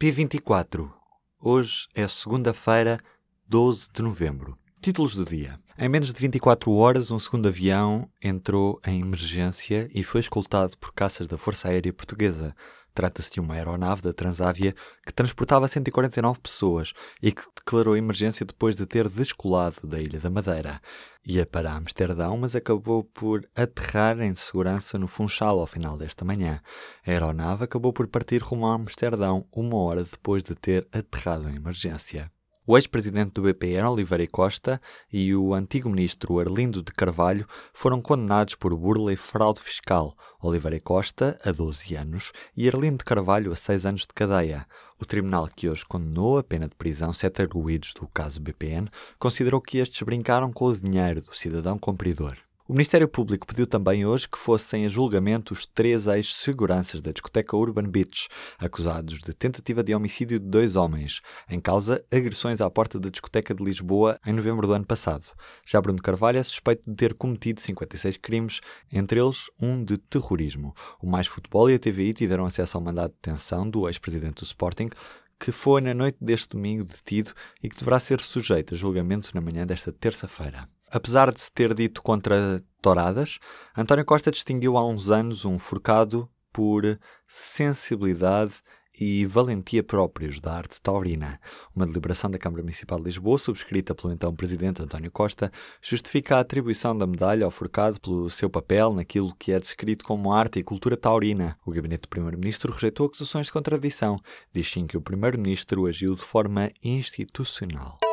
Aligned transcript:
P24. 0.00 0.90
Hoje 1.38 1.86
é 1.94 2.08
segunda-feira, 2.08 2.98
12 3.46 3.88
de 3.92 4.00
novembro. 4.00 4.56
Títulos 4.80 5.14
do 5.14 5.26
dia. 5.26 5.60
Em 5.78 5.90
menos 5.90 6.10
de 6.10 6.18
24 6.18 6.72
horas, 6.72 7.10
um 7.10 7.18
segundo 7.18 7.48
avião 7.48 8.08
entrou 8.22 8.80
em 8.86 9.02
emergência 9.02 9.90
e 9.94 10.02
foi 10.02 10.22
escoltado 10.22 10.78
por 10.78 10.94
caças 10.94 11.28
da 11.28 11.36
Força 11.36 11.68
Aérea 11.68 11.92
Portuguesa. 11.92 12.56
Trata-se 12.92 13.30
de 13.30 13.40
uma 13.40 13.54
aeronave 13.54 14.02
da 14.02 14.12
Transávia 14.12 14.74
que 15.06 15.12
transportava 15.12 15.68
149 15.68 16.40
pessoas 16.40 16.92
e 17.22 17.32
que 17.32 17.42
declarou 17.56 17.96
emergência 17.96 18.44
depois 18.44 18.76
de 18.76 18.86
ter 18.86 19.08
descolado 19.08 19.86
da 19.86 20.00
Ilha 20.00 20.18
da 20.18 20.30
Madeira. 20.30 20.80
Ia 21.24 21.44
para 21.44 21.72
Amsterdão, 21.72 22.38
mas 22.38 22.56
acabou 22.56 23.04
por 23.04 23.46
aterrar 23.54 24.20
em 24.20 24.34
segurança 24.34 24.98
no 24.98 25.06
Funchal 25.06 25.60
ao 25.60 25.66
final 25.66 25.96
desta 25.96 26.24
manhã. 26.24 26.60
A 27.06 27.10
aeronave 27.10 27.64
acabou 27.64 27.92
por 27.92 28.06
partir 28.06 28.42
rumo 28.42 28.66
a 28.66 28.74
Amsterdão 28.74 29.46
uma 29.52 29.76
hora 29.76 30.04
depois 30.04 30.42
de 30.42 30.54
ter 30.54 30.88
aterrado 30.92 31.48
em 31.48 31.56
emergência. 31.56 32.30
O 32.70 32.78
ex-presidente 32.78 33.32
do 33.32 33.42
BPN, 33.42 33.88
Oliveira 33.88 34.24
Costa, 34.28 34.80
e 35.12 35.34
o 35.34 35.52
antigo 35.54 35.90
ministro 35.90 36.38
Arlindo 36.38 36.84
de 36.84 36.92
Carvalho 36.92 37.44
foram 37.72 38.00
condenados 38.00 38.54
por 38.54 38.76
burla 38.76 39.12
e 39.12 39.16
fraude 39.16 39.60
fiscal. 39.60 40.16
Oliveira 40.40 40.78
Costa, 40.78 41.36
a 41.44 41.50
12 41.50 41.96
anos, 41.96 42.30
e 42.56 42.68
Arlindo 42.68 42.98
de 42.98 43.04
Carvalho, 43.04 43.50
a 43.50 43.56
6 43.56 43.86
anos 43.86 44.00
de 44.02 44.14
cadeia. 44.14 44.68
O 45.00 45.04
tribunal 45.04 45.48
que 45.48 45.68
hoje 45.68 45.84
condenou 45.84 46.38
a 46.38 46.44
pena 46.44 46.68
de 46.68 46.76
prisão 46.76 47.12
sete 47.12 47.42
arguídos 47.42 47.92
do 47.92 48.06
caso 48.06 48.40
BPN 48.40 48.88
considerou 49.18 49.60
que 49.60 49.78
estes 49.78 50.00
brincaram 50.02 50.52
com 50.52 50.66
o 50.66 50.76
dinheiro 50.76 51.22
do 51.22 51.34
cidadão 51.34 51.76
cumpridor. 51.76 52.36
O 52.70 52.72
Ministério 52.72 53.08
Público 53.08 53.48
pediu 53.48 53.66
também 53.66 54.06
hoje 54.06 54.28
que 54.28 54.38
fossem 54.38 54.86
a 54.86 54.88
julgamento 54.88 55.52
os 55.52 55.66
três 55.66 56.06
ex-seguranças 56.06 57.00
da 57.00 57.10
discoteca 57.10 57.56
Urban 57.56 57.88
Beach, 57.90 58.28
acusados 58.60 59.18
de 59.18 59.34
tentativa 59.34 59.82
de 59.82 59.92
homicídio 59.92 60.38
de 60.38 60.46
dois 60.46 60.76
homens, 60.76 61.20
em 61.48 61.58
causa 61.58 62.00
agressões 62.12 62.60
à 62.60 62.70
porta 62.70 63.00
da 63.00 63.08
discoteca 63.08 63.52
de 63.52 63.64
Lisboa 63.64 64.16
em 64.24 64.32
novembro 64.32 64.68
do 64.68 64.72
ano 64.72 64.86
passado. 64.86 65.26
Já 65.66 65.80
Bruno 65.80 66.00
Carvalho 66.00 66.38
é 66.38 66.44
suspeito 66.44 66.88
de 66.88 66.94
ter 66.94 67.14
cometido 67.14 67.60
56 67.60 68.18
crimes, 68.18 68.60
entre 68.92 69.18
eles 69.18 69.50
um 69.60 69.82
de 69.82 69.98
terrorismo. 69.98 70.72
O 71.02 71.08
Mais 71.08 71.26
Futebol 71.26 71.68
e 71.68 71.74
a 71.74 71.78
TVI 71.80 72.14
tiveram 72.14 72.46
acesso 72.46 72.76
ao 72.76 72.84
mandado 72.84 73.10
de 73.10 73.16
detenção 73.16 73.68
do 73.68 73.88
ex-presidente 73.88 74.44
do 74.44 74.44
Sporting, 74.44 74.90
que 75.40 75.50
foi 75.50 75.80
na 75.80 75.92
noite 75.92 76.18
deste 76.20 76.50
domingo 76.50 76.84
detido 76.84 77.32
e 77.60 77.68
que 77.68 77.76
deverá 77.76 77.98
ser 77.98 78.20
sujeito 78.20 78.74
a 78.74 78.76
julgamento 78.76 79.32
na 79.34 79.40
manhã 79.40 79.66
desta 79.66 79.90
terça-feira. 79.90 80.68
Apesar 80.90 81.30
de 81.30 81.40
se 81.40 81.52
ter 81.52 81.74
dito 81.74 82.02
contra 82.02 82.62
touradas, 82.82 83.38
António 83.76 84.04
Costa 84.04 84.30
distinguiu 84.30 84.76
há 84.76 84.86
uns 84.86 85.10
anos 85.10 85.44
um 85.44 85.58
forcado 85.58 86.28
por 86.52 86.98
sensibilidade 87.26 88.54
e 89.00 89.24
valentia 89.24 89.82
próprios 89.82 90.40
da 90.40 90.52
arte 90.52 90.80
taurina. 90.80 91.40
Uma 91.74 91.86
deliberação 91.86 92.30
da 92.30 92.38
Câmara 92.38 92.62
Municipal 92.62 92.98
de 92.98 93.04
Lisboa, 93.04 93.38
subscrita 93.38 93.94
pelo 93.94 94.12
então 94.12 94.34
Presidente 94.34 94.82
António 94.82 95.10
Costa, 95.10 95.50
justifica 95.80 96.36
a 96.36 96.40
atribuição 96.40 96.96
da 96.96 97.06
medalha 97.06 97.44
ao 97.44 97.50
forcado 97.50 98.00
pelo 98.00 98.28
seu 98.28 98.50
papel 98.50 98.92
naquilo 98.92 99.34
que 99.38 99.52
é 99.52 99.60
descrito 99.60 100.04
como 100.04 100.32
arte 100.32 100.58
e 100.58 100.64
cultura 100.64 100.96
taurina. 100.96 101.56
O 101.64 101.70
gabinete 101.70 102.02
do 102.02 102.08
Primeiro-Ministro 102.08 102.72
rejeitou 102.72 103.06
acusações 103.06 103.46
de 103.46 103.52
contradição. 103.52 104.18
Diz 104.52 104.70
que 104.88 104.96
o 104.96 105.02
Primeiro-Ministro 105.02 105.86
agiu 105.86 106.14
de 106.14 106.22
forma 106.22 106.68
institucional. 106.82 108.09